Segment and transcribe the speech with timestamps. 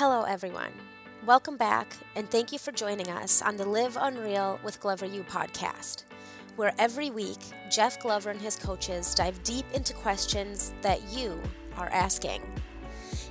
[0.00, 0.72] Hello, everyone.
[1.26, 5.22] Welcome back, and thank you for joining us on the Live Unreal with Glover U
[5.24, 6.04] podcast,
[6.56, 7.36] where every week
[7.70, 11.38] Jeff Glover and his coaches dive deep into questions that you
[11.76, 12.40] are asking.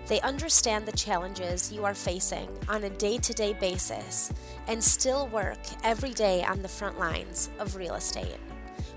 [0.06, 4.32] They understand the challenges you are facing on a day to day basis
[4.68, 8.38] and still work every day on the front lines of real estate,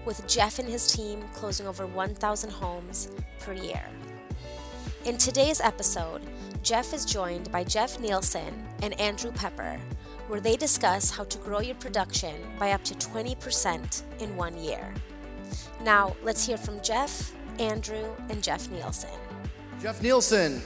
[0.04, 3.08] with Jeff and his team closing over 1,000 homes
[3.40, 3.82] per year.
[5.06, 6.20] In today's episode,
[6.62, 9.80] Jeff is joined by Jeff Nielsen and Andrew Pepper,
[10.28, 14.94] where they discuss how to grow your production by up to 20% in one year.
[15.82, 19.10] Now, let's hear from Jeff, Andrew, and Jeff Nielsen.
[19.80, 20.62] Jeff Nielsen,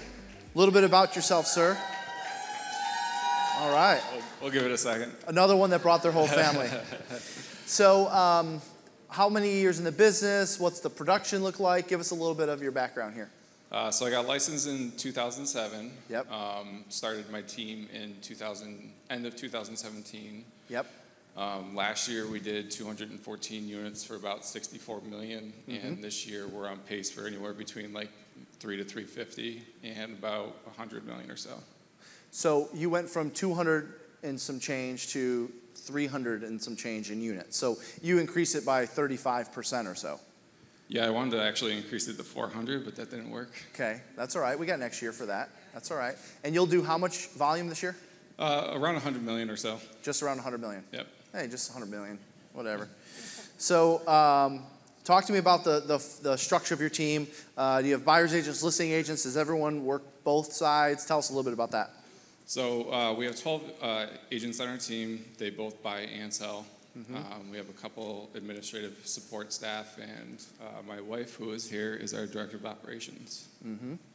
[0.54, 1.78] a little bit about yourself, sir.
[3.60, 4.02] All right.
[4.12, 5.12] We'll, we'll give it a second.
[5.26, 6.68] Another one that brought their whole family.
[7.64, 8.60] so, um,
[9.08, 10.60] how many years in the business?
[10.60, 11.88] What's the production look like?
[11.88, 13.30] Give us a little bit of your background here.
[13.72, 15.90] Uh, so I got licensed in 2007.
[16.08, 16.30] Yep.
[16.30, 20.44] Um, started my team in 2000, end of 2017.
[20.68, 20.86] Yep.
[21.36, 26.66] Um, last year we did 214 units for about 64 million, and this year we're
[26.66, 28.08] on pace for anywhere between like
[28.58, 31.58] three to 350 and about 100 million or so.
[32.30, 37.56] So, you went from 200 and some change to 300 and some change in units.
[37.56, 40.18] So, you increase it by 35% or so.
[40.88, 43.50] Yeah, I wanted to actually increase it to 400, but that didn't work.
[43.74, 44.58] Okay, that's all right.
[44.58, 45.50] We got next year for that.
[45.74, 46.14] That's all right.
[46.44, 47.96] And you'll do how much volume this year?
[48.38, 49.80] Uh, around 100 million or so.
[50.02, 50.84] Just around 100 million.
[50.92, 51.06] Yep.
[51.32, 52.18] Hey, just 100 million,
[52.52, 52.88] whatever.
[53.58, 54.64] So, um,
[55.02, 57.26] talk to me about the, the, the structure of your team.
[57.56, 59.22] Uh, do you have buyers agents, listing agents?
[59.22, 61.06] Does everyone work both sides?
[61.06, 61.90] Tell us a little bit about that.
[62.44, 65.24] So uh, we have 12 uh, agents on our team.
[65.38, 66.66] They both buy and sell.
[67.14, 71.92] Um, we have a couple administrative support staff, and uh, my wife, who is here,
[71.94, 73.48] is our director of operations.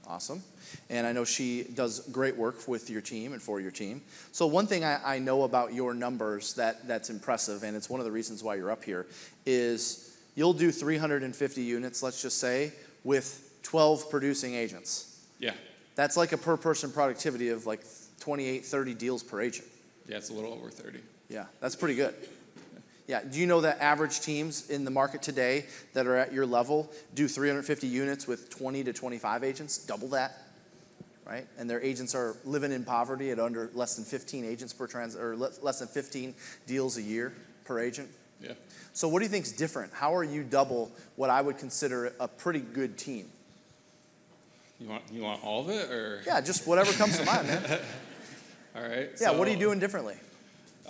[0.07, 0.41] Awesome.
[0.89, 4.01] And I know she does great work with your team and for your team.
[4.31, 7.99] So, one thing I, I know about your numbers that, that's impressive, and it's one
[7.99, 9.05] of the reasons why you're up here,
[9.45, 12.71] is you'll do 350 units, let's just say,
[13.03, 15.19] with 12 producing agents.
[15.39, 15.53] Yeah,
[15.95, 17.81] That's like a per person productivity of like
[18.21, 19.67] 28, 30 deals per agent.
[20.07, 20.99] yeah, it's a little over 30.
[21.29, 22.13] Yeah, that's pretty good.
[23.07, 26.45] Yeah, do you know that average teams in the market today that are at your
[26.45, 30.37] level do 350 units with 20 to 25 agents, double that,
[31.25, 31.45] right?
[31.57, 35.15] And their agents are living in poverty at under less than 15 agents per trans
[35.15, 36.33] or less than 15
[36.67, 37.33] deals a year
[37.65, 38.09] per agent.
[38.41, 38.53] Yeah.
[38.93, 39.93] So what do you think is different?
[39.93, 43.29] How are you double what I would consider a pretty good team?
[44.79, 47.79] You want you want all of it, or Yeah, just whatever comes to mind, man.
[48.75, 49.09] all right?
[49.21, 50.15] Yeah, what are you doing differently?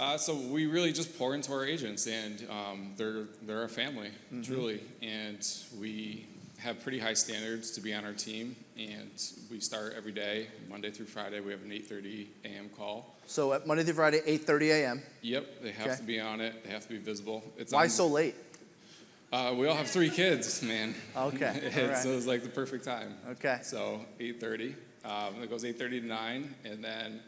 [0.02, 4.10] Uh, so we really just pour into our agents, and um, they're they're a family,
[4.34, 4.42] Mm-hmm.
[4.42, 5.48] truly, and
[5.80, 6.26] we
[6.58, 8.56] have pretty high standards to be on our team.
[8.80, 9.12] And
[9.52, 11.40] we start every day, Monday through Friday.
[11.40, 12.70] We have an 8:30 a.m.
[12.76, 13.16] call.
[13.28, 15.02] So at Monday through Friday, 8:30 a.m.
[15.22, 15.96] Yep, they have Okay.
[15.98, 16.64] to be on it.
[16.64, 17.44] They have to be visible.
[17.60, 18.34] It's Why on- so late?
[19.32, 20.96] Uh, we all have three kids, man.
[21.16, 21.96] Okay, right.
[22.04, 23.14] So it's like the perfect time.
[23.34, 23.60] Okay.
[23.62, 24.74] So 8:30.
[25.06, 27.20] Um, it goes 8:30 to 9, and then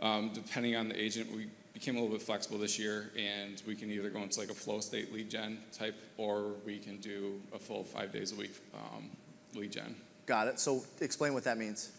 [0.00, 1.48] um, depending on the agent, we
[1.78, 4.54] became a little bit flexible this year, and we can either go into like a
[4.54, 8.50] flow state lead gen type, or we can do a full five days a week
[8.74, 9.08] um,
[9.54, 9.94] lead gen.
[10.26, 10.58] Got it.
[10.58, 11.92] So explain what that means.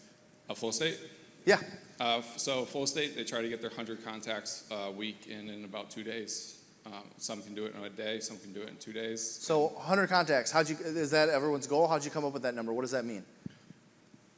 [0.50, 0.98] A flow state.
[1.46, 1.60] Yeah.
[1.98, 5.64] Uh, so flow state, they try to get their 100 contacts a week in in
[5.64, 6.58] about two days.
[6.84, 9.22] Um, some can do it in a day, some can do it in two days.
[9.22, 10.50] So 100 contacts.
[10.50, 10.76] How'd you?
[10.84, 11.88] Is that everyone's goal?
[11.88, 12.72] How'd you come up with that number?
[12.72, 13.24] What does that mean?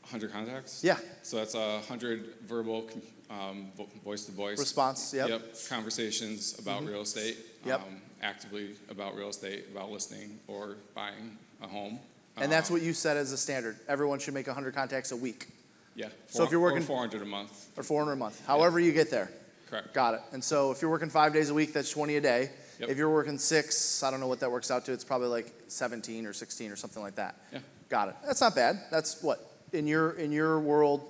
[0.02, 0.82] 100 contacts?
[0.84, 0.98] Yeah.
[1.22, 2.88] So that's a 100 verbal,
[3.30, 3.70] um,
[4.04, 4.58] voice to voice.
[4.58, 5.28] Response, yep.
[5.28, 5.74] Mm-hmm.
[5.74, 7.38] Conversations about real estate.
[7.64, 7.80] Yep.
[7.80, 11.98] Um, actively about real estate, about listing or buying a home.
[12.36, 13.78] And that's Um, what you set as a standard.
[13.88, 15.48] Everyone should make 100 contacts a week
[15.94, 16.08] Yeah.
[16.28, 17.66] So if you're or working- 400 a month.
[17.76, 18.40] or 400 a month.
[18.46, 19.30] However you get there.
[19.68, 19.92] Correct.
[19.92, 20.20] Got it.
[20.32, 22.50] And so if you're working five days a week, that's 20 a day.
[22.78, 22.88] Yep.
[22.88, 24.92] If you're working six, I don't know what that works out to.
[24.92, 27.36] It's probably like 17 or 16 or something like that.
[27.52, 27.58] Yeah.
[27.90, 28.16] Got it.
[28.24, 28.80] That's not bad.
[28.90, 31.02] That's what in your in your world,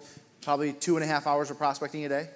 [0.43, 2.29] probably two and a half hours of prospecting a day.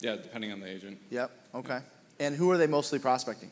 [0.00, 0.98] Yeah, depending on the agent.
[1.10, 1.30] Yep.
[1.54, 1.80] Okay.
[2.18, 3.50] And who are they mostly prospecting?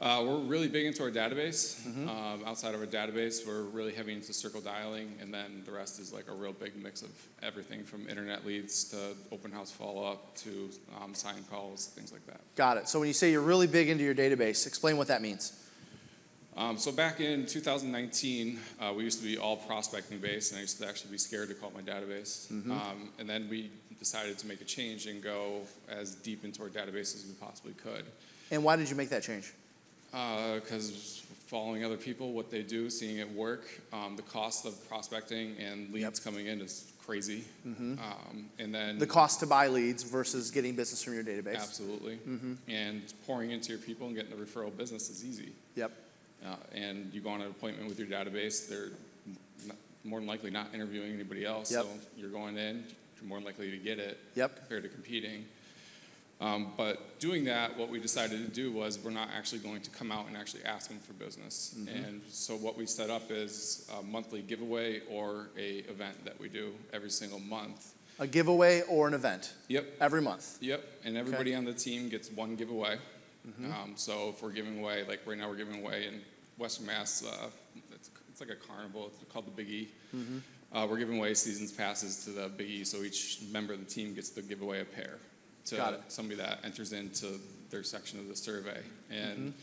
[0.00, 1.82] Uh, we're really big into our database.
[1.82, 2.08] Mm-hmm.
[2.08, 5.98] Um, outside of our database, we're really heavy into circle dialing, and then the rest
[5.98, 7.10] is like a real big mix of
[7.42, 8.96] everything from internet leads to
[9.32, 10.70] open house follow up to
[11.02, 12.40] um, sign calls, things like that.
[12.54, 12.88] Got it.
[12.88, 15.52] So when you say you're really big into your database, explain what that means.
[16.58, 20.62] Um, so back in 2019, uh, we used to be all prospecting based, and I
[20.62, 22.50] used to actually be scared to call my database.
[22.50, 23.70] Um, and then we
[24.00, 27.74] decided to make a change and go as deep into our database as we possibly
[27.74, 28.04] could.
[28.50, 29.52] And why did you make that change?
[30.10, 35.54] Because following other people, what they do, seeing it work, um, the cost of prospecting
[35.58, 37.44] and leads coming in is crazy.
[37.64, 41.54] Um, and then The cost to buy leads versus getting business from your database.
[41.60, 42.18] absolutely,
[42.66, 45.52] and pouring into your people and getting the referral business is easy.
[45.76, 45.92] Yep.
[46.44, 48.90] Uh, and you go on an appointment with your database, they're
[49.64, 51.70] n- more than likely not interviewing anybody else.
[51.72, 51.82] Yep.
[51.82, 52.84] So you're going in,
[53.16, 54.56] you're more likely to get it Yep.
[54.56, 55.44] compared to competing.
[56.40, 59.90] Um, but doing that, what we decided to do was we're not actually going to
[59.90, 61.74] come out and actually ask them for business.
[61.76, 62.04] Mm-hmm.
[62.04, 66.48] And so what we set up is a monthly giveaway or a event that we
[66.48, 67.94] do every single month.
[68.20, 69.86] A giveaway or an event Yep.
[70.00, 70.58] every month.
[70.60, 72.98] Yep, and everybody on the team gets one giveaway.
[73.72, 76.20] Um, so if we're giving away, like right now, we're giving away in
[76.58, 77.46] Western Mass, uh,
[77.92, 79.10] it's, it's like a carnival.
[79.20, 79.88] It's called the Big E.
[80.72, 83.86] Uh, we're giving away seasons passes to the Big E, so each member of the
[83.90, 85.18] team gets to give away a pair
[85.66, 85.76] to
[86.08, 87.40] somebody that enters into
[87.70, 88.80] their section of the survey,
[89.10, 89.54] and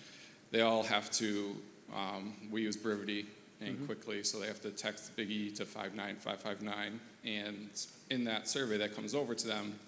[0.52, 1.56] they all have to.
[1.96, 3.26] Um, we use Brivity
[3.62, 7.00] and quickly, so they have to text Big E to five nine five five nine,
[7.24, 7.70] and
[8.10, 9.80] in that survey that comes over to them,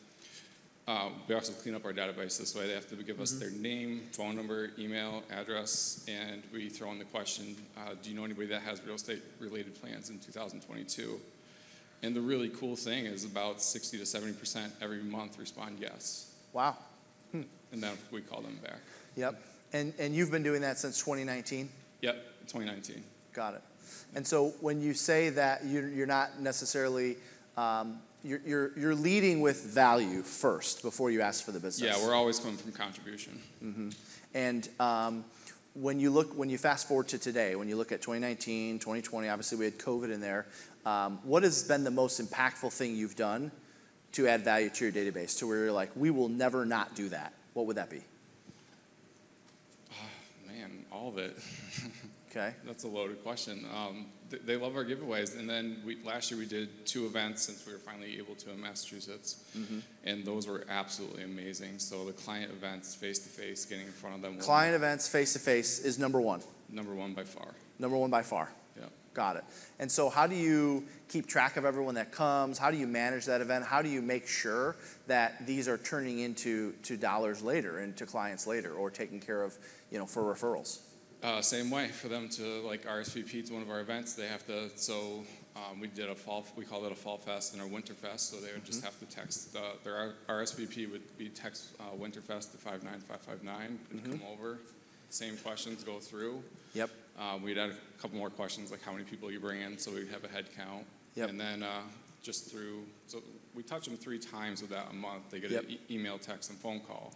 [0.87, 2.67] um, we also clean up our database this way.
[2.67, 6.99] They have to give us their name, phone number, email, address, and we throw in
[6.99, 11.19] the question uh, Do you know anybody that has real estate related plans in 2022?
[12.03, 16.33] And the really cool thing is about 60 to 70% every month respond yes.
[16.53, 16.77] Wow.
[17.33, 18.79] And then we call them back.
[19.15, 19.41] Yep.
[19.73, 21.69] And, and you've been doing that since 2019?
[22.01, 22.15] Yep,
[22.47, 23.03] 2019.
[23.33, 23.61] Got it.
[24.15, 27.17] And so when you say that you're, you're not necessarily,
[27.57, 31.97] um, you're, you're, you're leading with value first before you ask for the business.
[31.97, 33.39] Yeah, we're always coming from contribution.
[34.33, 35.25] And um,
[35.73, 39.29] when you look, when you fast forward to today, when you look at 2019, 2020,
[39.29, 40.45] obviously we had COVID in there.
[40.85, 43.51] Um, what has been the most impactful thing you've done
[44.13, 47.09] to add value to your database to where you're like, we will never not do
[47.09, 47.33] that?
[47.53, 48.01] What would that be?
[49.91, 49.95] Oh,
[50.47, 51.37] Man, all of it.
[52.29, 52.53] Okay.
[52.65, 53.65] That's a loaded question.
[53.73, 57.43] Um, th- they love our giveaways, and then we, last year we did two events
[57.43, 59.79] since we were finally able to in Massachusetts, mm-hmm.
[60.05, 61.79] and those were absolutely amazing.
[61.79, 65.07] So the client events, face to face, getting in front of them, were Client events
[65.07, 67.47] face to face is number one, number one by far.
[67.79, 68.49] number one by far.
[68.77, 68.85] Yeah.
[69.13, 69.43] Got it.
[69.79, 72.57] And so, how do you keep track of everyone that comes?
[72.57, 73.65] How do you manage that event?
[73.65, 74.75] How do you make sure
[75.07, 79.57] that these are turning into to dollars later, into clients later, or taking care of,
[79.91, 80.79] you know, for referrals?
[81.23, 84.45] Uh, same way for them to like RSVP to one of our events, they have
[84.47, 84.69] to.
[84.75, 85.23] So
[85.55, 88.29] um, we did a fall, we called it a fall fest and a winter fest.
[88.29, 92.51] So they would just have to text uh, their RSVP would be text uh, winterfest
[92.51, 94.59] to five nine five five nine and come over.
[95.09, 96.43] Same questions go through.
[96.73, 96.91] Yep.
[97.19, 99.91] Uh, we'd add a couple more questions like how many people you bring in, so
[99.91, 100.85] we'd have a head count.
[101.15, 101.29] Yep.
[101.29, 101.81] And then uh,
[102.21, 103.23] just through, so
[103.55, 105.31] we touch them three times with that a month.
[105.31, 105.63] They get Yep.
[105.63, 107.13] an e- email, text, and phone call.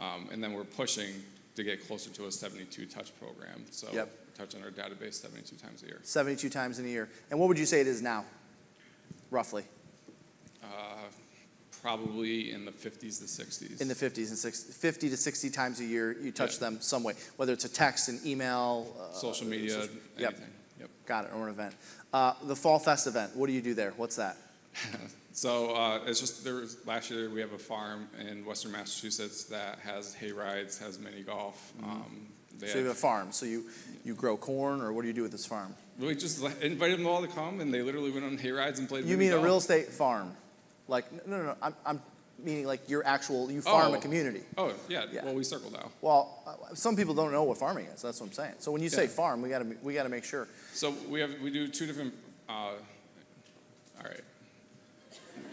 [0.00, 1.12] Um, and then we're pushing
[1.56, 3.64] to get closer to a 72 touch program.
[3.70, 4.34] So Yep.
[4.36, 6.00] touch on our database 72 times a year.
[6.02, 7.08] 72 times in a year.
[7.30, 8.24] And what would you say it is now,
[9.30, 9.64] roughly?
[10.62, 10.66] Uh,
[11.82, 13.80] probably in the 50s to 60s.
[13.80, 16.60] In the 50s and 60, 50 to 60 times a year, you touch Yeah.
[16.60, 20.30] them some way, whether it's a text, an email, uh, social media, social- Yep.
[20.34, 20.54] anything.
[20.80, 20.90] Yep.
[21.06, 21.74] Got it, or an event.
[22.12, 23.92] Uh, the Fall Fest event, what do you do there?
[23.92, 24.36] What's that?
[25.32, 29.44] So uh, it's just there was last year we have a farm in Western Massachusetts
[29.44, 31.72] that has hay rides, has mini golf.
[31.82, 32.26] Um,
[32.58, 32.72] they Mm-hmm.
[32.72, 33.32] So you have a farm.
[33.32, 33.64] So you,
[34.04, 35.74] you grow corn, or what do you do with this farm?
[35.98, 38.88] we just invited them all to come, and they literally went on hay rides and
[38.88, 39.04] played.
[39.04, 40.32] You mean a real estate farm?
[40.88, 41.56] Like, no, no, no.
[41.62, 42.02] I'm, I'm
[42.42, 44.00] meaning like your actual, you farm a Oh.
[44.00, 44.42] community.
[44.58, 45.04] Oh yeah.
[45.12, 45.24] Yeah.
[45.24, 45.90] Well, we circle now.
[46.02, 48.02] Well, uh, some people don't know what farming is.
[48.02, 48.54] That's what I'm saying.
[48.58, 50.48] So when you say farm, we got to we got to make sure.
[50.74, 52.12] So we have we do two different.
[52.48, 52.72] Uh.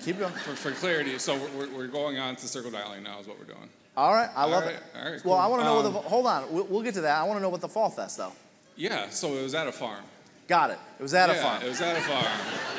[0.08, 0.32] Keep going.
[0.32, 3.44] For, for clarity, so we're, we're going on to circle dialing now is what we're
[3.44, 3.68] doing.
[3.98, 4.84] All right, I All love right, it.
[4.98, 6.46] all right, Well, I want to know what Um, the hold on.
[6.50, 7.18] We'll, we'll get to that.
[7.20, 8.32] I want to know what the fall fest though.
[8.78, 9.10] Yeah.
[9.10, 10.02] So it was at a farm.
[10.48, 10.80] Got it.
[10.98, 11.62] It was at a farm.
[11.62, 12.26] It was at a farm.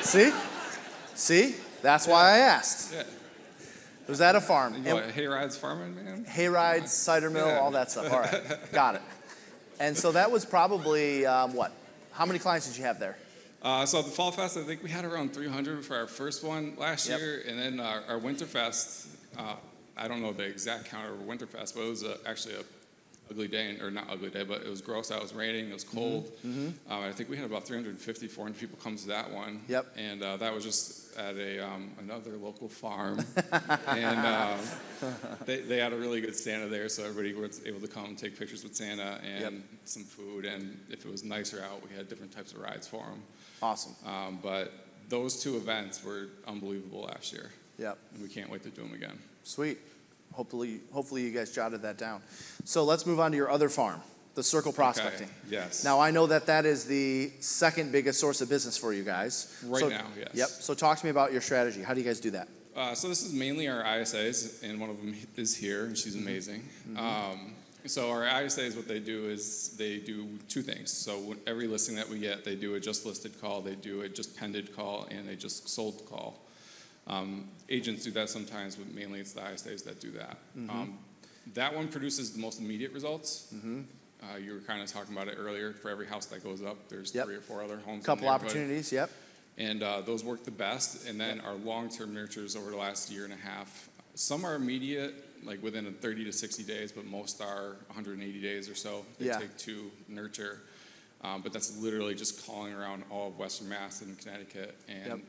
[0.01, 0.33] See,
[1.15, 2.95] see, that's why I asked.
[2.95, 3.01] Yeah.
[3.01, 4.75] It was at a farm.
[4.77, 6.25] You know, hay rides farming, man.
[6.25, 7.59] hay rides, cider mill, Yeah.
[7.59, 8.11] all that stuff.
[8.11, 8.43] All right,
[8.73, 9.03] got it.
[9.81, 11.73] And so that was probably um, what?
[12.13, 13.19] How many clients did you have there?
[13.63, 16.75] Uh, so the Fall Fest, I think we had around 300 for our first one
[16.77, 17.19] last Yep.
[17.19, 19.09] year, and then our, our Winter Fest.
[19.37, 19.55] Uh,
[19.97, 22.63] I don't know the exact count of Winter Fest, but it was a, actually a
[23.31, 25.19] ugly day, or not ugly day, but it was gross out.
[25.19, 25.71] It was raining.
[25.71, 26.31] It was cold.
[26.45, 29.61] Um, I think we had about 350, 400 people come to that one.
[29.69, 29.87] Yep.
[29.97, 33.25] And uh, that was just at a um, another local farm,
[33.89, 34.57] and uh,
[35.47, 38.19] they, they had a really good Santa there, so everybody was able to come and
[38.19, 39.53] take pictures with Santa and Yep.
[39.85, 40.45] some food.
[40.45, 43.23] And if it was nicer out, we had different types of rides for them.
[43.63, 43.95] Awesome.
[44.07, 44.73] Um, but
[45.09, 47.99] those two events were unbelievable last year, Yep.
[48.15, 49.19] and we can't wait to do them again.
[49.43, 49.79] Sweet.
[50.33, 52.21] Hopefully, hopefully you guys jotted that down.
[52.65, 54.01] So let's move on to your other farm,
[54.35, 55.29] the circle prospecting.
[55.51, 55.83] yes.
[55.85, 59.53] Now I know that that is the second biggest source of business for you guys.
[59.65, 60.29] Right So- now, yes.
[60.35, 60.49] Yep.
[60.49, 61.83] So talk to me about your strategy.
[61.83, 62.49] How do you guys do that?
[62.77, 66.15] Uh, so this is mainly our ISAs, and one of them is here, and she's
[66.15, 66.27] Mm-hmm.
[66.29, 66.69] amazing.
[66.97, 67.55] Um,
[67.87, 70.93] so our ISAs, what they do is they do two things.
[70.93, 74.09] So every listing that we get, they do a just listed call, they do a
[74.09, 76.39] just pended call, and a just sold call.
[77.09, 80.37] Um, agents do that sometimes, but mainly it's the ISAs that do that.
[80.57, 80.71] Mm-hmm.
[80.71, 80.99] Um,
[81.55, 83.53] that one produces the most immediate results.
[83.55, 85.73] Uh, you were kind of talking about it earlier.
[85.73, 87.27] For every house that goes up, there's Yep.
[87.27, 88.05] three or four other homes.
[88.05, 88.93] Couple opportunities.
[88.93, 89.11] Yep.
[89.57, 91.09] and uh, those work the best.
[91.09, 95.15] And then our long-term nurtures over the last year and a half, some are immediate,
[95.45, 99.05] like within a 30 to 60 days, but most are 180 days or so.
[99.19, 99.39] They Yeah.
[99.39, 100.61] take to nurture,
[101.23, 105.23] um, but that's literally just calling around all of Western Mass and Connecticut and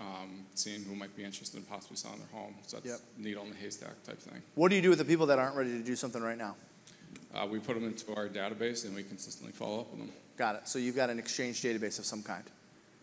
[0.00, 2.54] um, seeing who might be interested in possibly selling their home.
[2.66, 3.00] So that's Yep.
[3.18, 4.42] needle in the haystack type thing.
[4.54, 6.56] What do you do with the people that aren't ready to do something right now?
[7.34, 10.10] Uh, we put them into our database and we consistently follow up with them.
[10.36, 10.68] Got it.
[10.68, 12.44] So you've got an exchange database of some kind.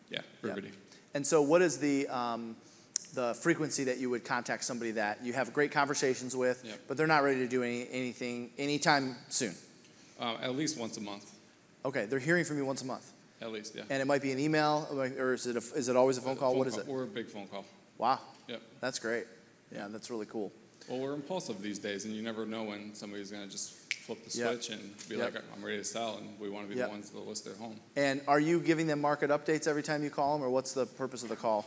[0.09, 0.71] Yeah, everybody.
[1.13, 2.55] And so, what is the um,
[3.13, 6.79] the frequency that you would contact somebody that you have great conversations with, Yep.
[6.87, 9.55] but they're not ready to do any, anything anytime soon?
[10.19, 11.31] Uh, at least once a month,
[11.85, 13.11] Okay, they're hearing from you once a month,
[13.41, 13.84] at least, yeah.
[13.89, 16.36] and it might be an email, or is it a, is it always a phone
[16.38, 16.56] call?
[16.56, 16.88] What is it?
[16.88, 17.65] We're a big phone call.
[17.98, 18.62] Wow, Yep.
[18.82, 19.25] that's great.
[19.72, 20.51] Yeah, that's really cool.
[20.88, 24.24] Well, we're impulsive these days, and you never know when somebody's going to just flip
[24.24, 24.50] the Yep.
[24.63, 25.34] switch and be Yep.
[25.34, 26.88] like, "I'm ready to sell," and we want to be Yep.
[26.88, 27.79] the ones that list their home.
[27.96, 30.86] And are you giving them market updates every time you call them, or what's the
[30.86, 31.65] purpose of the call?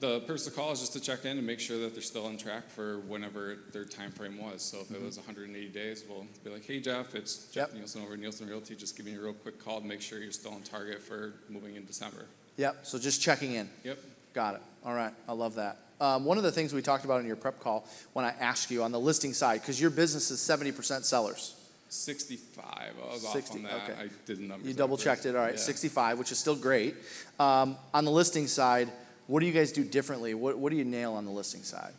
[0.00, 2.02] The purpose of the call is just to check in and make sure that they're
[2.02, 4.62] still on track for whenever their time frame was.
[4.62, 7.76] So if it was 180 days, we'll be like, "Hey Jeff, it's Jeff Mm-hmm.
[7.76, 7.80] Yep.
[7.82, 8.74] Nielsen over at Nielsen Realty.
[8.74, 11.34] Just giving you a real quick call to make sure you're still on target for
[11.48, 12.78] moving in December." Yep.
[12.84, 13.68] So just checking in.
[13.84, 13.98] Yep.
[14.34, 14.62] Got it.
[14.84, 15.12] All right.
[15.28, 15.78] I love that.
[16.00, 18.70] Um, one of the things we talked about in your prep call when I asked
[18.70, 21.54] you on the listing side, because your business is 70% sellers.
[21.88, 22.64] 65.
[22.64, 23.90] I was 60, off on that.
[23.90, 24.02] okay.
[24.04, 24.66] I did the numbers.
[24.66, 25.36] You double checked it.
[25.36, 25.52] All right.
[25.54, 25.60] Yeah.
[25.60, 26.96] 65, which is still great.
[27.38, 28.90] Um, on the listing side,
[29.26, 30.34] what do you guys do differently?
[30.34, 31.92] What, what do you nail on the listing side?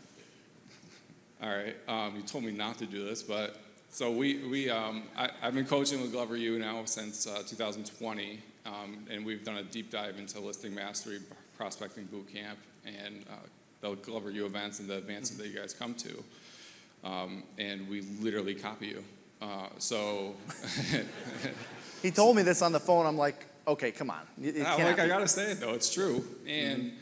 [1.41, 1.75] All right.
[1.87, 3.57] Um, you told me not to do this, but
[3.89, 8.39] so we, we um, I, I've been coaching with Glover U now since uh, 2020,
[8.65, 11.19] um, and we've done a deep dive into listing mastery,
[11.57, 13.35] prospecting boot camp, and uh,
[13.81, 16.23] the Glover U events and the advances that you guys come to.
[17.03, 19.03] Um, and we literally copy you.
[19.41, 20.35] Uh, so
[22.01, 23.05] He told me this on the phone.
[23.05, 24.21] I'm like, okay, come on.
[24.41, 26.25] It- it I'm like, I gotta say it though, it's true.
[26.47, 26.93] And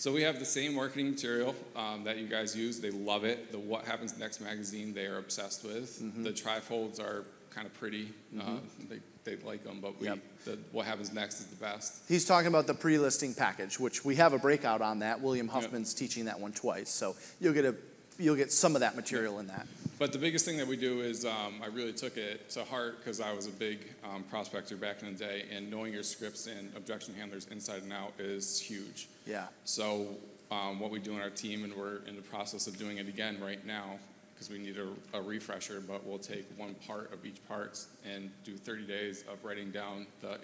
[0.00, 2.80] so we have the same marketing material um, that you guys use.
[2.80, 3.52] They love it.
[3.52, 6.24] The What Happens Next magazine, they are obsessed with.
[6.24, 8.08] The trifolds are kind of pretty.
[8.40, 8.56] Uh,
[8.88, 10.18] they, they like them, but we, Yep.
[10.46, 12.00] the What Happens Next is the best.
[12.08, 15.20] He's talking about the pre-listing package, which we have a breakout on that.
[15.20, 17.74] William Huffman's teaching that one twice, so you'll get a
[18.18, 19.66] you'll get some of that material in that.
[20.00, 23.00] But the biggest thing that we do is um, I really took it to heart
[23.00, 26.46] because I was a big um, prospector back in the day, and knowing your scripts
[26.46, 29.08] and objection handlers inside and out is huge.
[29.26, 29.48] Yeah.
[29.64, 30.06] So
[30.50, 33.08] um, what we do in our team, and we're in the process of doing it
[33.08, 33.98] again right now,
[34.40, 35.82] because we need a, a refresher.
[35.86, 37.78] But we'll take one part of each part
[38.10, 40.38] and do 30 days of writing down the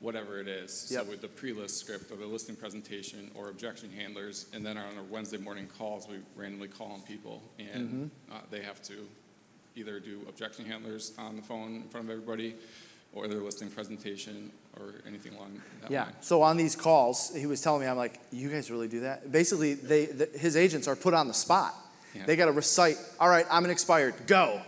[0.00, 0.88] whatever it is.
[0.90, 1.04] Yep.
[1.04, 4.96] So with the pre-list script or the listing presentation or objection handlers, and then on
[4.96, 8.34] our Wednesday morning calls, we randomly call on people, and Mm-hmm.
[8.34, 9.06] uh, they have to
[9.76, 12.54] either do objection handlers on the phone in front of everybody,
[13.12, 16.04] or their listing presentation, or anything along that Yeah.
[16.04, 16.12] line.
[16.20, 19.30] So on these calls, he was telling me, I'm like, you guys really do that?
[19.30, 21.74] Basically, they the, his agents are put on the spot.
[22.14, 22.26] Yeah.
[22.26, 22.96] They got to recite.
[23.18, 24.14] All right, I'm an expired.
[24.26, 24.60] Go.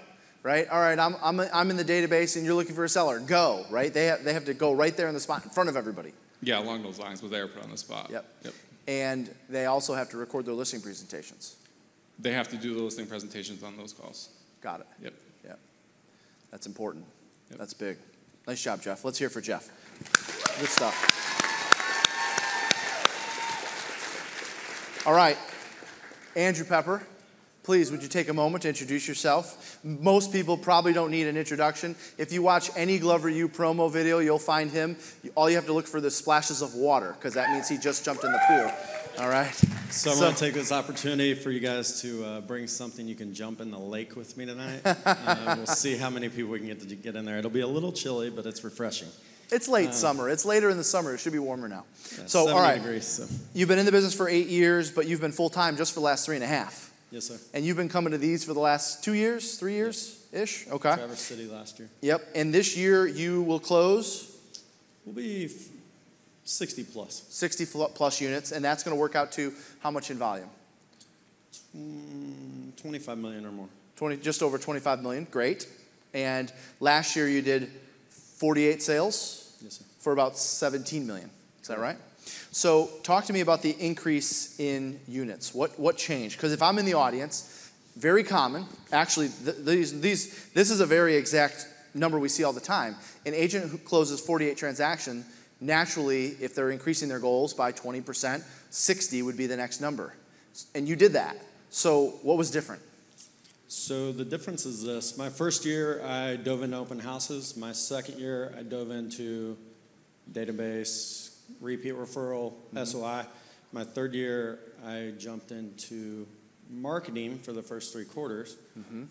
[0.42, 0.68] Right.
[0.68, 3.18] All right, I'm I'm I'm in the database, and you're looking for a seller.
[3.18, 3.66] Go.
[3.68, 3.92] Right.
[3.92, 6.12] They have, they have to go right there in the spot in front of everybody.
[6.40, 8.10] Yeah, along those lines, but they are put on the spot.
[8.10, 8.24] Yep.
[8.44, 8.54] Yep.
[8.86, 11.56] And they also have to record their listing presentations.
[12.18, 14.28] They have to do the listing presentations on those calls.
[14.60, 14.86] Got it.
[15.02, 15.14] Yep.
[15.44, 15.58] Yep.
[16.52, 17.04] That's important.
[17.50, 17.58] Yep.
[17.58, 17.98] That's big.
[18.46, 19.04] Nice job, Jeff.
[19.04, 19.68] Let's hear for Jeff.
[20.60, 20.94] Good stuff.
[25.04, 25.36] All right.
[26.36, 27.06] Andrew Pepper,
[27.66, 29.80] please would you take a moment to introduce yourself?
[29.82, 31.96] Most people probably don't need an introduction.
[32.16, 34.96] If you watch any Glover U promo video, you'll find him.
[35.34, 38.04] All you have to look for the splashes of water because that means he just
[38.04, 38.70] jumped in the pool.
[39.18, 39.52] All right.
[39.90, 43.16] So I'm going to take this opportunity for you guys to uh, bring something you
[43.16, 44.82] can jump in the lake with me tonight.
[44.84, 47.38] uh, we'll see how many people we can get to get in there.
[47.38, 49.08] It'll be a little chilly, but it's refreshing.
[49.50, 50.30] It's late summer.
[50.30, 51.14] It's later in the summer.
[51.14, 51.84] It should be warmer now.
[52.16, 52.78] Yeah, so, all right.
[52.80, 53.06] degrees.
[53.06, 53.26] So.
[53.54, 56.00] You've been in the business for eight years, but you've been full time just for
[56.00, 56.85] the last three and a half.
[57.10, 57.38] Yes, sir.
[57.54, 60.66] And you've been coming to these for the last two years, three years ish?
[60.68, 60.94] Okay.
[60.94, 61.88] Traverse City last year.
[62.02, 62.28] Yep.
[62.34, 64.32] And this year you will close
[65.06, 65.48] We'll be
[66.44, 67.24] 60 plus.
[67.28, 70.48] 60 plus units, and that's going to work out to how much in volume?
[71.76, 73.68] Mm, 25 million or more.
[73.96, 75.26] 20, just over 25 million.
[75.30, 75.68] Great.
[76.12, 77.70] And last year you did
[78.10, 79.84] 48 sales Yes, sir.
[80.00, 81.30] for about 17 million.
[81.62, 81.96] Is that right?
[82.52, 85.54] So, talk to me about the increase in units.
[85.54, 86.36] What what changed?
[86.36, 88.66] Because if I'm in the audience, very common.
[88.92, 92.96] Actually, th- these these this is a very exact number we see all the time.
[93.24, 95.24] An agent who closes 48 transaction,
[95.60, 100.14] naturally, if they're increasing their goals by 20%, 60 would be the next number.
[100.74, 101.36] And you did that.
[101.70, 102.82] So, what was different?
[103.68, 105.18] So the difference is this.
[105.18, 107.56] My first year, I dove into open houses.
[107.56, 109.56] My second year, I dove into
[110.32, 111.25] database,
[111.60, 113.24] repeat referral, SOI.
[113.72, 116.26] My third year, I jumped into
[116.70, 118.56] marketing for the first three quarters.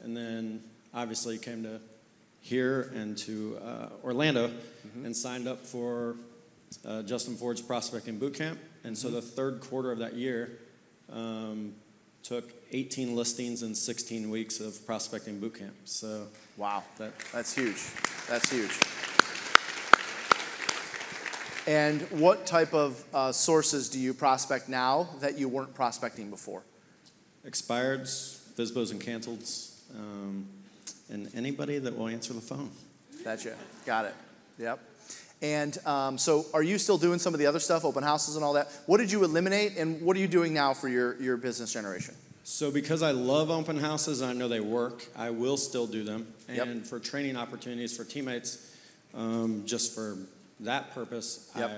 [0.04, 0.64] And then
[0.94, 1.82] obviously came to
[2.42, 4.52] here and to uh, Orlando
[5.04, 6.16] and signed up for
[6.86, 8.60] uh, Justin Ford's prospecting boot camp.
[8.84, 10.60] And so the third quarter of that year,
[11.12, 11.74] um,
[12.26, 15.76] took 18 listings and 16 weeks of prospecting boot camp.
[15.86, 16.28] So
[16.58, 17.84] Wow, that that's huge.
[18.28, 18.72] That's huge.
[21.68, 26.64] And what type of uh, sources do you prospect now that you weren't prospecting before?
[27.48, 30.48] expireds, FISBOs and canceleds, um,
[31.10, 32.72] and anybody that will answer the phone.
[33.24, 33.58] That's it.
[33.86, 34.16] Got it.
[34.58, 34.80] Yep.
[35.42, 38.44] And um, so, are you still doing some of the other stuff, open houses and
[38.44, 38.72] all that?
[38.86, 42.16] What did you eliminate, and what are you doing now for your, your business generation?
[42.44, 46.04] So because I love open houses and I know they work, I will still do
[46.04, 46.28] them.
[46.48, 46.68] Yep.
[46.68, 48.72] And for training opportunities for teammates,
[49.16, 50.16] um, just for
[50.62, 51.70] that purpose, Yep.
[51.70, 51.76] I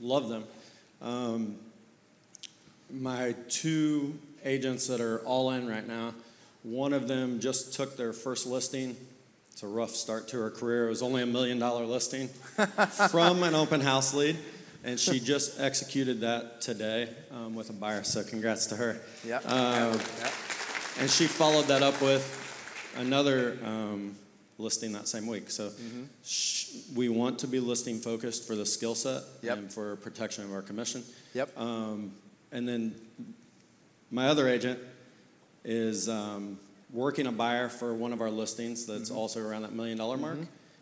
[0.00, 0.44] love them.
[1.02, 1.56] Um,
[2.90, 6.14] my two agents that are all in right now,
[6.62, 8.96] one of them just took their first listing.
[9.52, 10.86] It's a rough start to her career.
[10.86, 12.28] It was only a million dollar listing
[13.10, 14.36] from an open house lead.
[14.82, 18.04] And she just executed that today um, with a buyer.
[18.04, 19.00] So congrats to her.
[19.26, 19.42] Yep.
[19.46, 20.32] Uh, Yep.
[21.00, 22.22] and she followed that up with
[22.96, 24.14] another um,
[24.58, 25.50] listing that same week.
[25.50, 26.02] So Mm-hmm.
[26.24, 29.58] sh- we want to be listing focused for the skill set Yep.
[29.58, 31.02] and for protection of our commission.
[31.34, 31.58] Yep.
[31.58, 32.12] Um,
[32.52, 32.94] and then
[34.10, 34.78] my other agent
[35.64, 36.58] is um,
[36.92, 39.18] working a buyer for one of our listings that's Mm-hmm.
[39.18, 40.38] also around that million dollar mark.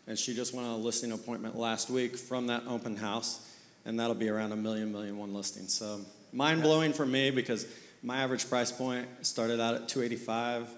[0.06, 3.48] And she just went on a listing appointment last week from that open house,
[3.84, 5.68] and that'll be around a million, million one listing.
[5.68, 6.00] So
[6.32, 7.66] mind blowing for me because
[8.02, 10.68] my average price point started out at 285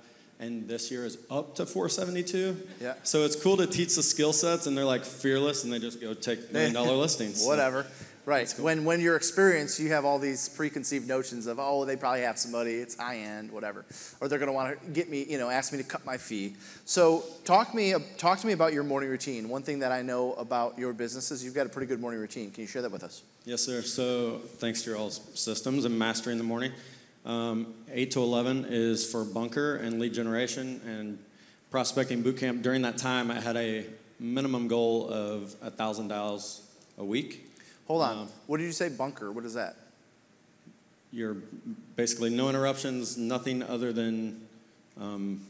[0.40, 2.56] and this year is up to 472.
[2.80, 2.94] Yeah.
[3.02, 6.00] So it's cool to teach the skill sets and they're like fearless and they just
[6.00, 7.42] go take million dollar listings.
[7.42, 7.86] So- Whatever.
[8.26, 8.50] Right.
[8.58, 12.38] When when you're experienced, you have all these preconceived notions of oh they probably have
[12.38, 13.84] somebody it's high end whatever,
[14.18, 16.16] or they're going to want to get me you know ask me to cut my
[16.16, 16.56] fee.
[16.86, 19.50] So talk me talk to me about your morning routine.
[19.50, 22.18] One thing that I know about your business is you've got a pretty good morning
[22.18, 22.50] routine.
[22.50, 23.24] Can you share that with us?
[23.44, 23.82] Yes, sir.
[23.82, 26.72] So thanks to your all's systems and mastering the morning.
[27.24, 31.18] Um, 8 to 11 is for bunker and lead generation and
[31.70, 32.62] prospecting boot camp.
[32.62, 33.86] During that time, I had a
[34.20, 36.60] minimum goal of $1,000
[36.98, 37.50] a week.
[37.86, 38.18] Hold on.
[38.18, 38.88] Um, what did you say?
[38.88, 39.32] Bunker.
[39.32, 39.76] What is that?
[41.12, 41.36] You're
[41.96, 44.40] basically no interruptions, nothing other than
[45.00, 45.40] um,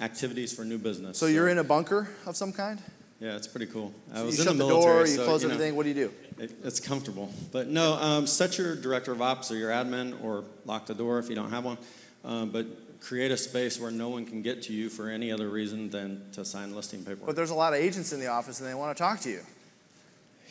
[0.00, 1.18] activities for new business.
[1.18, 2.80] So you're in a bunker of some kind.
[3.20, 3.94] Yeah, it's pretty cool.
[4.12, 5.00] I So was you in shut the the, door.
[5.02, 5.76] You so, close you know, everything.
[5.76, 6.12] What do you do?
[6.42, 7.32] It, it's comfortable.
[7.52, 11.18] But no, um, set your director of ops or your admin or lock the door
[11.20, 11.78] if you don't have one.
[12.24, 12.66] Um, but
[13.00, 16.22] create a space where no one can get to you for any other reason than
[16.32, 17.26] to sign listing paperwork.
[17.26, 19.30] But there's a lot of agents in the office and they want to talk to
[19.30, 19.40] you.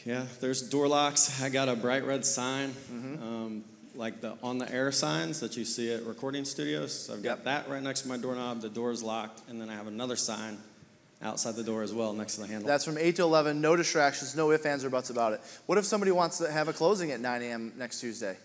[0.05, 1.41] yeah, there's door locks.
[1.43, 3.23] I got a bright red sign, Mm-hmm.
[3.23, 6.93] um, like the on the air signs that you see at recording studios.
[6.97, 7.43] So I've got Yep.
[7.43, 8.61] that right next to my doorknob.
[8.61, 10.57] The door is locked, and then I have another sign
[11.23, 12.67] outside the door as well next to the handle.
[12.67, 13.61] That's from 8 to 11.
[13.61, 14.35] No distractions.
[14.35, 15.41] No ifs, ands, or buts about it.
[15.67, 17.73] What if somebody wants to have a closing at 9 a.m.
[17.77, 18.37] next Tuesday?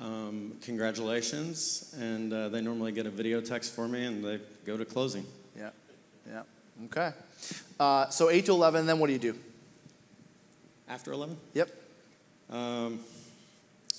[0.00, 4.76] Um, congratulations, and uh, they normally get a video text for me, and they go
[4.76, 5.24] to closing.
[5.56, 5.70] Yeah.
[6.28, 6.42] Yeah.
[6.86, 7.10] Okay.
[7.80, 9.34] Uh, so 8 to 11, then what do you do?
[10.88, 11.36] After 11?
[11.54, 11.70] Yep.
[12.50, 13.00] Um,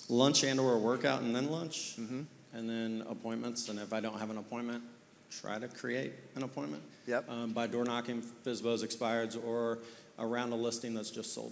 [0.07, 2.21] lunch and or a workout and then lunch, Mm-hmm.
[2.53, 3.69] and then appointments.
[3.69, 4.83] And if I don't have an appointment,
[5.29, 6.81] try to create an appointment.
[7.09, 7.27] Yep.
[7.27, 9.79] Um, by door knocking, FISBOs, expireds, or
[10.19, 11.51] around a listing that's just sold.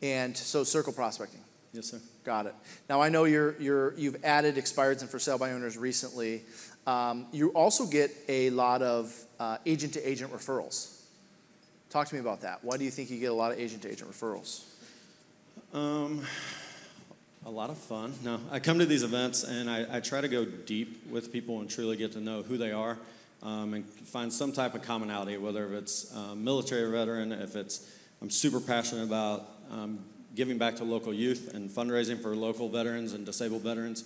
[0.00, 1.40] And so circle prospecting.
[1.74, 2.00] Yes, sir.
[2.24, 2.54] Got it.
[2.88, 6.44] Now I know you're, you're, you've added expireds and for sale by owners recently.
[6.86, 9.14] Um, you also get a lot of
[9.66, 11.02] agent to agent referrals.
[11.90, 12.64] Talk to me about that.
[12.64, 14.64] Why do you think you get a lot of agent to agent referrals?
[15.74, 16.22] Um,
[17.44, 18.14] a lot of fun.
[18.24, 21.60] No, I come to these events and I, I try to go deep with people
[21.60, 22.96] and truly get to know who they are
[23.42, 27.88] um, and find some type of commonality, whether it's um, military veteran, if it's
[28.20, 30.00] I'm super passionate about um,
[30.34, 34.04] giving back to local youth and fundraising for local veterans and disabled veterans,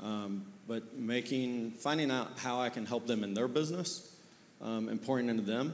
[0.00, 4.14] um, but making finding out how I can help them in their business
[4.60, 5.72] um, and pouring into them.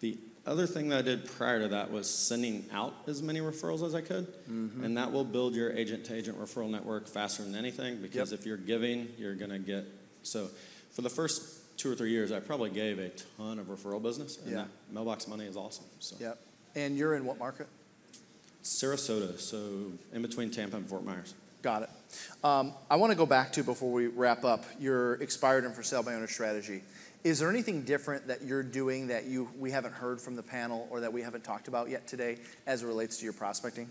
[0.00, 3.84] The other thing that I did prior to that was sending out as many referrals
[3.86, 4.82] as I could, Mm-hmm.
[4.84, 8.00] and that will build your agent to agent referral network faster than anything.
[8.00, 8.40] Because Yep.
[8.40, 9.84] if you're giving, you're gonna get.
[10.22, 10.48] So,
[10.92, 11.42] for the first
[11.80, 14.56] two or three years, I probably gave a ton of referral business, and Yeah.
[14.58, 15.86] that mailbox money is awesome.
[15.98, 16.38] So, Yep.
[16.74, 17.66] And you're in what market?
[18.62, 21.34] Sarasota, so in between Tampa and Fort Myers.
[21.62, 21.90] Got it.
[22.44, 25.82] Um, I want to go back to before we wrap up your expired and for
[25.82, 26.82] sale by owner strategy.
[27.24, 30.86] Is there anything different that you're doing that you we haven't heard from the panel
[30.90, 33.90] or that we haven't talked about yet today as it relates to your prospecting?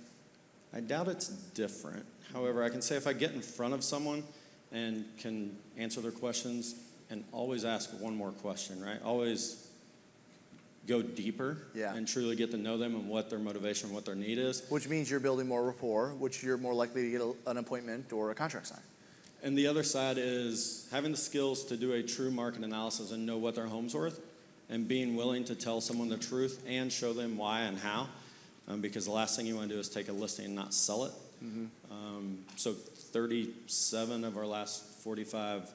[0.73, 2.05] I doubt it's different.
[2.33, 4.23] However, I can say if I get in front of someone
[4.71, 6.75] and can answer their questions
[7.09, 9.01] and always ask one more question, right?
[9.03, 9.65] Always
[10.87, 11.93] go deeper Yeah.
[11.93, 14.63] and truly get to know them and what their motivation, what their need is.
[14.69, 18.11] Which means you're building more rapport, which you're more likely to get a, an appointment
[18.11, 18.81] or a contract signed.
[19.43, 23.25] And the other side is having the skills to do a true market analysis and
[23.25, 24.19] know what their home's worth
[24.69, 28.07] and being willing to tell someone the truth and show them why and how.
[28.67, 30.73] Um, because the last thing you want to do is take a listing and not
[30.73, 31.11] sell it.
[31.89, 35.69] Um, so 37 of our last 45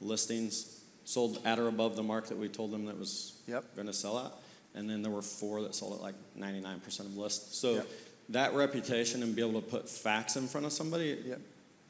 [0.00, 3.74] listings sold at or above the mark that we told them that was Yep.
[3.74, 4.32] going to sell at.
[4.74, 7.54] And then there were four that sold at like 99% of list.
[7.54, 7.88] So Yep.
[8.30, 11.40] that reputation and be able to put facts in front of somebody Yep.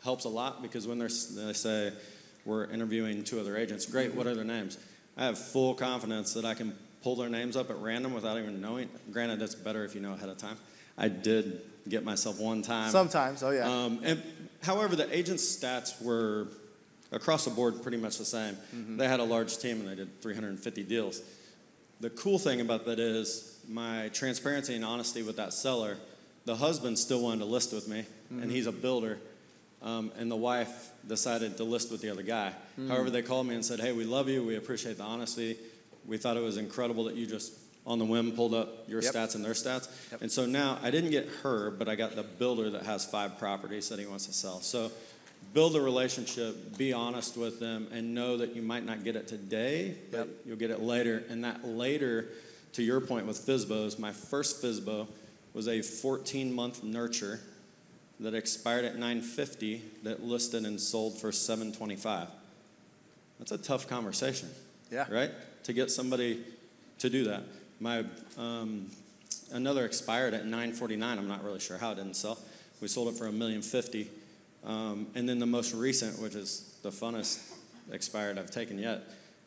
[0.03, 1.93] helps a lot because when they're, they say
[2.45, 4.77] we're interviewing two other agents, great, what are their names?
[5.17, 8.61] I have full confidence that I can pull their names up at random without even
[8.61, 8.89] knowing.
[9.13, 10.57] Granted, it's better if you know ahead of time.
[10.99, 12.91] I did get myself one time.
[12.91, 13.69] Sometimes, oh yeah.
[13.71, 14.23] Um, and
[14.63, 16.49] however, the agents' stats were
[17.15, 18.55] across the board pretty much the same.
[18.75, 18.97] Mm-hmm.
[18.97, 21.23] They had a large team and they did 350 deals.
[22.01, 25.97] The cool thing about that is my transparency and honesty with that seller.
[26.45, 28.43] The husband still wanted to list with me, Mm-hmm.
[28.43, 29.19] and he's a builder.
[29.83, 32.53] Um, and the wife decided to list with the other guy.
[32.81, 32.89] Mm.
[32.89, 34.43] However, they called me and said, "Hey, we love you.
[34.43, 35.59] We appreciate the honesty.
[36.07, 37.53] We thought it was incredible that you just
[37.87, 39.13] on the whim pulled up your Yep.
[39.13, 40.23] stats and their stats." Yep.
[40.23, 43.39] And so now I didn't get her, but I got the builder that has five
[43.39, 44.63] properties that he wants to sell.
[44.63, 44.91] So
[45.55, 49.29] build a relationship, be honest with them, and know that you might not get it
[49.29, 50.29] today, but Yep.
[50.45, 51.25] you'll get it later.
[51.31, 52.29] And that later,
[52.73, 55.07] to your point with FISBOs, my first FISBO
[55.55, 57.41] was a 14 month nurture
[58.19, 62.29] that expired at 950 that listed and sold for 725.
[63.39, 64.49] That's a tough conversation.
[64.91, 65.07] Yeah.
[65.11, 65.31] Right?
[65.65, 66.45] To get somebody
[66.99, 67.43] to do that.
[67.81, 68.05] My
[68.37, 68.91] um,
[69.53, 71.19] another expired at 949.
[71.19, 72.39] I'm not really sure how it didn't sell.
[72.81, 74.11] We sold it for a million fifty.
[74.65, 77.53] Um, and then the most recent, which is the funnest
[77.93, 79.03] expired I've taken yet,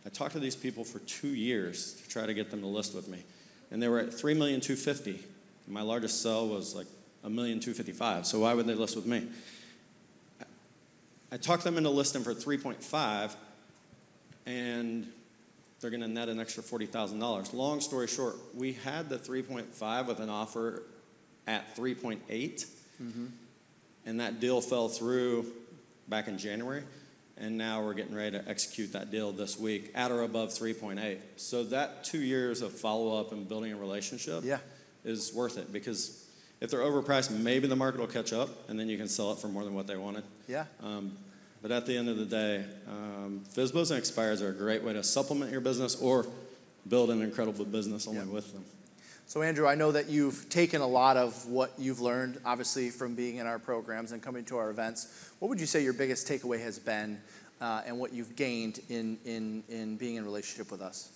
[0.06, 2.96] I talked to these people for two years to try to get them to list
[2.96, 3.24] with me,
[3.72, 5.20] and they were at three million two fifty.
[5.68, 6.88] My largest sell was like
[7.24, 8.26] a million two fifty five.
[8.26, 9.28] So why would they list with me?
[11.30, 13.36] I talked them into listing for 3.5,
[14.46, 15.08] and
[15.82, 17.54] they're going to net an extra $40,000.
[17.54, 20.84] Long story short, we had the 3.5 with an offer
[21.46, 22.66] at 3.8,
[24.08, 25.46] and that deal fell through
[26.08, 26.84] back in January,
[27.38, 31.20] and now we're getting ready to execute that deal this week at or above 3.8.
[31.36, 34.58] So that two years of follow up and building a relationship Yeah.
[35.04, 36.24] is worth it because
[36.62, 39.39] if they're overpriced, maybe the market will catch up, and then you can sell it
[39.39, 40.24] for more than what they wanted.
[40.48, 40.65] yeah.
[40.82, 41.12] Um,
[41.62, 44.93] but at the end of the day, um, FISBOs and expires are a great way
[44.93, 46.26] to supplement your business or
[46.88, 48.34] build an incredible business along Yeah.
[48.34, 48.63] with them.
[49.28, 53.13] So, Andrew, I know that you've taken a lot of what you've learned, obviously, from
[53.13, 55.34] being in our programs and coming to our events.
[55.40, 57.20] What would you say your biggest takeaway has been
[57.60, 61.12] uh, and what you've gained in, in, in being in relationship with us?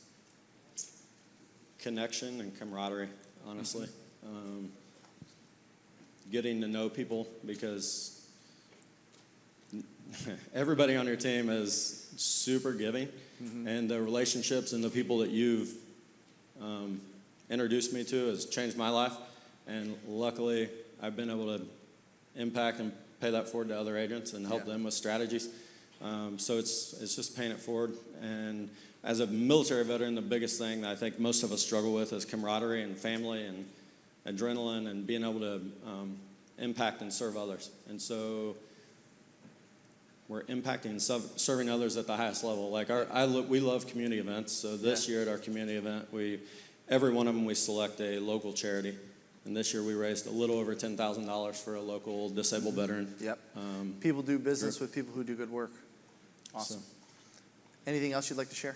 [1.80, 3.08] Connection and camaraderie,
[3.48, 3.88] honestly.
[4.28, 4.70] Um,
[6.34, 8.28] getting to know people because
[10.54, 13.08] everybody on your team is super giving,
[13.66, 15.74] and the relationships and the people that you've
[16.62, 17.00] um,
[17.52, 19.14] introduced me to has changed my life.
[19.68, 20.70] And luckily,
[21.02, 21.64] I've been able to
[22.36, 24.74] impact and pay that forward to other agents and help Yeah.
[24.74, 25.50] them with strategies.
[26.02, 27.94] Um, so it's it's just paying it forward.
[28.22, 28.70] And
[29.04, 32.14] as a military veteran, the biggest thing that I think most of us struggle with
[32.14, 33.66] is camaraderie and family and
[34.26, 36.18] adrenaline and being able to um,
[36.58, 37.70] impact and serve others.
[37.90, 38.56] And so
[40.28, 42.70] we're impacting and sub- serving others at the highest level.
[42.72, 44.54] Like our, I lo- we love community events.
[44.54, 45.14] So this Yeah.
[45.14, 46.40] year at our community event, we
[46.92, 48.96] every one of them we select a local charity.
[49.46, 52.76] And this year we raised a little over ten thousand dollars for a local disabled
[52.76, 53.12] veteran.
[53.20, 53.40] Yep.
[53.56, 55.72] Um, People do business with people who do good work.
[56.54, 56.84] Awesome.
[57.88, 58.76] Anything else you'd like to share?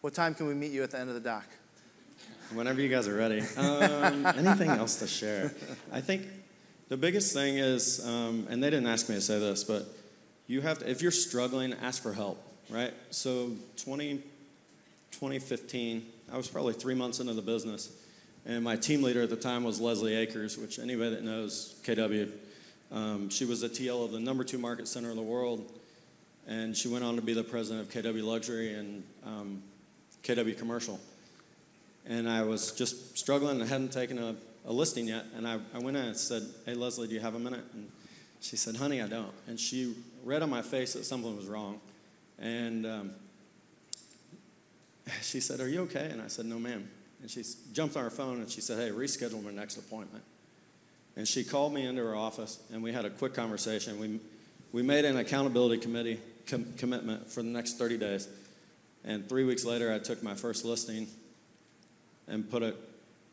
[0.00, 1.46] What time can we meet you at the end of the dock?
[2.52, 3.40] Whenever you guys are ready.
[3.56, 5.54] Um, anything else to share?
[5.92, 6.26] I think
[6.88, 9.84] the biggest thing is, um, and they didn't ask me to say this, but
[10.46, 12.94] you have to, if you're struggling, ask for help, right?
[13.10, 13.52] So
[13.82, 14.22] 20,
[15.16, 16.04] 2015.
[16.30, 17.90] I was probably three months into the business.
[18.44, 22.30] And my team leader at the time was Leslie Akers, which anybody that knows KW,
[22.92, 25.72] um, she was the TL of the number two market center in the world.
[26.46, 29.62] And she went on to be the president of KW Luxury and um,
[30.22, 31.00] KW Commercial.
[32.06, 35.24] And I was just struggling and hadn't taken a, a listing yet.
[35.34, 37.64] And I, I went in and said, Hey, Leslie, do you have a minute?
[37.72, 37.90] And
[38.40, 39.32] she said, Honey, I don't.
[39.48, 41.80] And she read on my face that something was wrong.
[42.38, 43.10] And um,
[45.22, 46.08] she said, Are you okay?
[46.10, 46.88] And I said, No, ma'am.
[47.20, 47.42] And she
[47.72, 50.24] jumped on her phone and she said, Hey, reschedule my next appointment.
[51.16, 53.98] And she called me into her office and we had a quick conversation.
[53.98, 54.20] We,
[54.72, 58.28] we made an accountability committee com- commitment for the next 30 days.
[59.04, 61.06] And three weeks later, I took my first listing
[62.28, 62.76] and put it,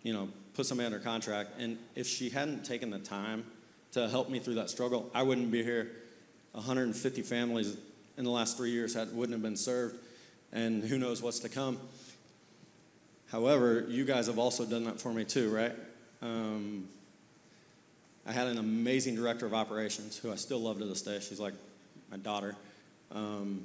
[0.04, 1.60] you know, put somebody under contract.
[1.60, 3.46] And if she hadn't taken the time
[3.94, 5.92] to help me through that struggle, I wouldn't be here.
[6.52, 7.76] 150 families
[8.18, 9.98] in the last three years had, wouldn't have been served,
[10.54, 11.80] and who knows what's to come.
[13.30, 15.74] However, you guys have also done that for me too, right?
[16.22, 16.88] Um,
[18.26, 21.20] I had an amazing director of operations who I still love to this day.
[21.20, 21.56] She's like
[22.10, 22.56] my daughter.
[23.12, 23.64] Um,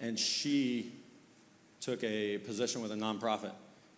[0.00, 0.92] and she
[1.80, 3.52] took a position with a nonprofit.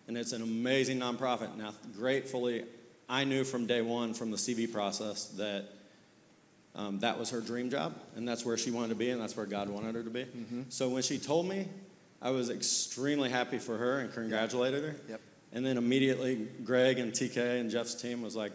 [0.07, 1.55] And it's an amazing nonprofit.
[1.55, 2.65] Now, gratefully,
[3.07, 5.65] I knew from day one from the CV process that
[6.75, 9.37] um, that was her dream job, and that's where she wanted to be, and that's
[9.37, 10.23] where God wanted her to be.
[10.23, 10.63] Mm-hmm.
[10.67, 11.69] So when she told me
[12.25, 14.95] I was extremely happy for her and congratulated her.
[15.09, 15.21] Yep.
[15.53, 18.51] And then immediately, Greg and TK and Jeff's team was like,